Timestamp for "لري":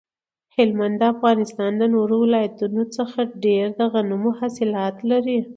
5.09-5.39